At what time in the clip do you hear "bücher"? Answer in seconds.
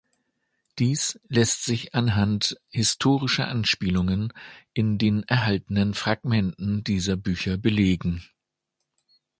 7.17-7.57